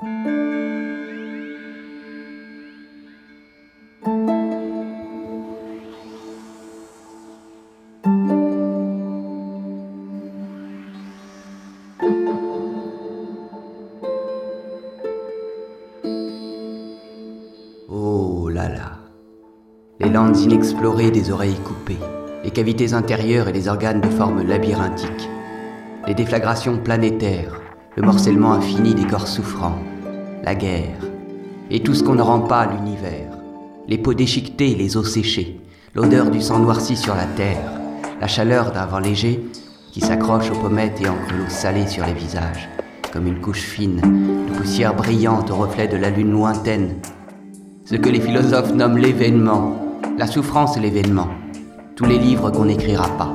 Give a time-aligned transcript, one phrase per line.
[0.00, 0.06] Oh
[18.48, 18.98] là là.
[19.98, 21.96] Les landes inexplorées des oreilles coupées,
[22.44, 25.28] les cavités intérieures et les organes de forme labyrinthique,
[26.06, 27.60] les déflagrations planétaires,
[27.98, 29.76] le morcellement infini des corps souffrants,
[30.44, 31.00] la guerre,
[31.68, 33.36] et tout ce qu'on ne rend pas à l'univers,
[33.88, 35.58] les peaux déchiquetées et les os séchés,
[35.96, 37.72] l'odeur du sang noirci sur la terre,
[38.20, 39.44] la chaleur d'un vent léger
[39.90, 42.68] qui s'accroche aux pommettes et encre l'eau salée sur les visages,
[43.12, 46.98] comme une couche fine de poussière brillante au reflet de la lune lointaine.
[47.84, 49.76] Ce que les philosophes nomment l'événement,
[50.16, 51.30] la souffrance et l'événement,
[51.96, 53.32] tous les livres qu'on n'écrira pas,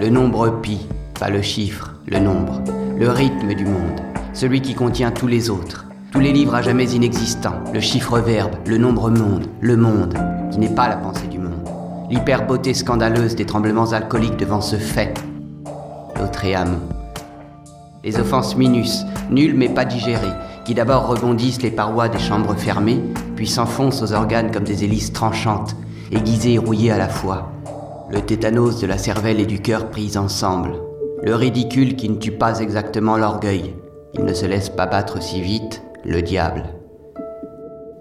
[0.00, 0.80] le nombre pi,
[1.20, 2.60] pas le chiffre, le nombre,
[3.00, 3.98] le rythme du monde,
[4.34, 8.56] celui qui contient tous les autres, tous les livres à jamais inexistants, le chiffre verbe,
[8.66, 10.18] le nombre monde, le monde,
[10.52, 11.66] qui n'est pas la pensée du monde,
[12.10, 15.14] l'hyper-beauté scandaleuse des tremblements alcooliques devant ce fait,
[16.18, 16.78] l'Autréamon.
[18.04, 23.00] Les offenses minus, nulles mais pas digérées, qui d'abord rebondissent les parois des chambres fermées,
[23.34, 25.74] puis s'enfoncent aux organes comme des hélices tranchantes,
[26.12, 27.50] aiguisées et rouillées à la fois.
[28.10, 30.72] Le tétanos de la cervelle et du cœur pris ensemble.
[31.22, 33.74] Le ridicule qui ne tue pas exactement l'orgueil.
[34.14, 36.64] Il ne se laisse pas battre si vite, le diable.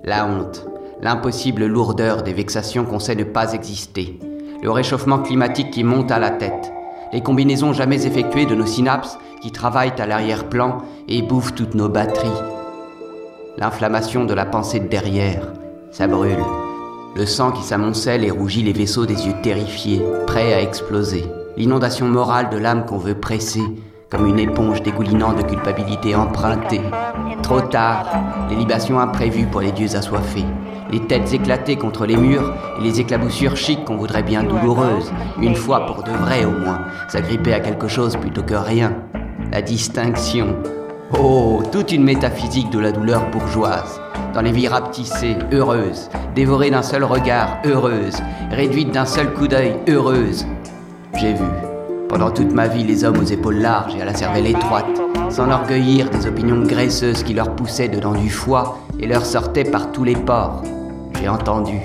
[0.06, 0.66] La honte,
[1.02, 4.18] l'impossible lourdeur des vexations qu'on sait ne pas exister.
[4.64, 6.72] Le réchauffement climatique qui monte à la tête.
[7.12, 10.78] Les combinaisons jamais effectuées de nos synapses qui travaillent à l'arrière-plan
[11.10, 12.30] et bouffent toutes nos batteries.
[13.58, 15.52] L'inflammation de la pensée de derrière,
[15.92, 16.44] ça brûle.
[17.18, 21.26] Le sang qui s'amoncelle et rougit les vaisseaux des yeux terrifiés, prêts à exploser.
[21.58, 23.64] L'inondation morale de l'âme qu'on veut presser,
[24.10, 26.82] comme une éponge dégoulinant de culpabilité empruntée.
[27.44, 28.08] Trop tard,
[28.50, 30.46] les libations imprévues pour les dieux assoiffés.
[30.92, 35.56] Les têtes éclatées contre les murs et les éclaboussures chics qu'on voudrait bien douloureuses, une
[35.56, 38.96] fois pour de vrai au moins, s'agripper à quelque chose plutôt que rien.
[39.52, 40.56] La distinction.
[41.20, 44.00] Oh, toute une métaphysique de la douleur bourgeoise.
[44.34, 49.76] Dans les vies rapetissées, heureuses, dévorées d'un seul regard, heureuses, réduites d'un seul coup d'œil,
[49.88, 50.46] heureuses.
[51.16, 51.46] J'ai vu,
[52.08, 54.86] pendant toute ma vie, les hommes aux épaules larges et à la cervelle étroite,
[55.30, 60.04] s'enorgueillir des opinions graisseuses qui leur poussaient dedans du foie et leur sortaient par tous
[60.04, 60.64] les pores.
[61.20, 61.80] J'ai entendu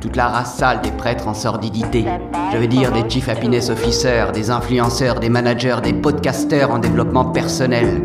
[0.00, 2.04] toute la race sale des prêtres en sordidité.
[2.52, 7.26] Je veux dire des chief happiness officers, des influenceurs, des managers, des podcasters en développement
[7.26, 8.00] personnel.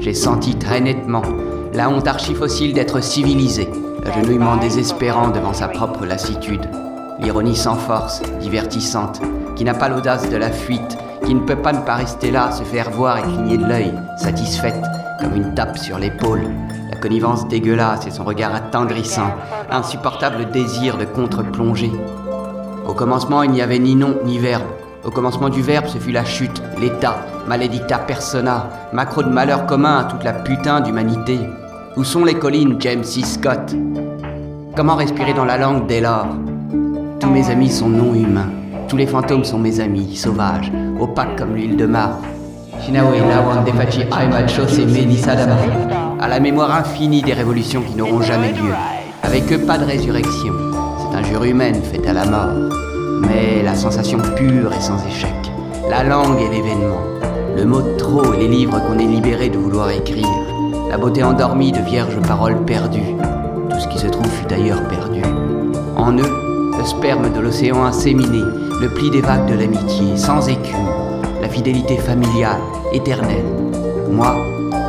[0.00, 1.22] J'ai senti très nettement
[1.72, 3.68] la honte archifossile d'être civilisé,
[4.04, 6.68] l'agenouillement désespérant devant sa propre lassitude,
[7.20, 9.20] l'ironie sans force, divertissante,
[9.58, 10.96] qui n'a pas l'audace de la fuite,
[11.26, 13.92] qui ne peut pas ne pas rester là, se faire voir et cligner de l'œil,
[14.16, 14.80] satisfaite,
[15.20, 16.44] comme une tape sur l'épaule,
[16.92, 19.32] la connivence dégueulasse et son regard attendrissant,
[19.68, 21.90] insupportable désir de contre-plonger.
[22.86, 24.62] Au commencement, il n'y avait ni nom ni verbe.
[25.04, 27.16] Au commencement du verbe, ce fut la chute, l'état,
[27.48, 31.40] maledicta persona, macro de malheur commun à toute la putain d'humanité.
[31.96, 33.22] Où sont les collines, James C.
[33.22, 33.74] Scott?
[34.76, 36.28] Comment respirer dans la langue dès lors
[37.18, 38.57] Tous mes amis sont non humains.
[38.88, 42.22] Tous les fantômes sont mes amis, sauvages, opaques comme l'huile de marbre.
[42.80, 43.12] Shinawe.
[46.18, 48.72] À la mémoire infinie des révolutions qui n'auront jamais lieu.
[49.22, 50.54] Avec eux, pas de résurrection.
[50.98, 52.70] C'est injure humaine faite à la mort.
[53.28, 55.34] Mais la sensation pure et sans échec.
[55.90, 57.02] La langue et l'événement.
[57.56, 60.26] Le mot de trop et les livres qu'on est libéré de vouloir écrire.
[60.88, 63.14] La beauté endormie de vierges paroles perdues.
[63.68, 65.20] Tout ce qui se trouve fut d'ailleurs perdu.
[65.96, 66.47] En eux,
[66.78, 68.42] le sperme de l'océan inséminé,
[68.80, 70.88] le pli des vagues de l'amitié, sans écume,
[71.42, 72.60] la fidélité familiale,
[72.92, 73.44] éternelle.
[74.10, 74.34] Moi,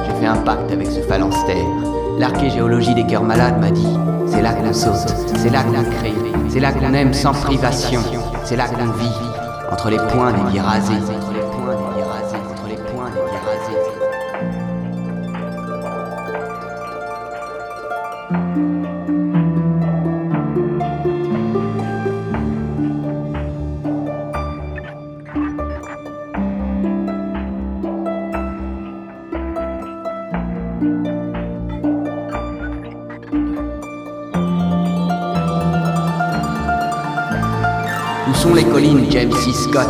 [0.06, 1.66] j'ai fait un pacte avec ce phalanstère.
[2.20, 6.14] L'archéologie des cœurs malades m'a dit c'est là qu'on saute, c'est là qu'on crée,
[6.50, 8.02] c'est là qu'on aime sans privation,
[8.44, 9.10] c'est là qu'on vit,
[9.72, 10.94] entre les points des vies rasées.
[38.40, 39.52] Sont les collines, James C.
[39.52, 39.90] Scott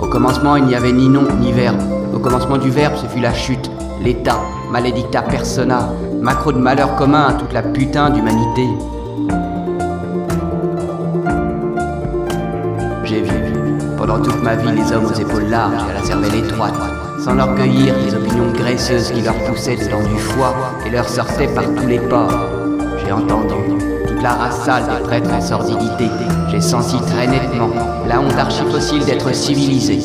[0.00, 1.80] Au commencement, il n'y avait ni nom ni verbe.
[2.14, 4.38] Au commencement du verbe, ce fut la chute, l'état,
[4.70, 5.88] maledicta persona,
[6.22, 8.68] macro de malheur commun à toute la putain d'humanité.
[13.02, 13.52] J'ai vu,
[13.98, 16.78] pendant toute ma vie, les hommes aux épaules larges et à la cervelle étroite,
[17.18, 20.54] s'enorgueillir des opinions graisseuses qui leur poussaient dedans du foie
[20.86, 22.46] et leur sortaient par tous les pores.
[23.04, 23.93] J'ai entendu
[24.24, 26.06] la race sale des prêtres en sordidité.
[26.50, 27.68] J'ai senti très nettement
[28.08, 29.98] la honte archifossile d'être civilisé.